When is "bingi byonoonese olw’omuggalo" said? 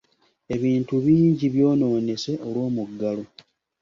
1.05-3.23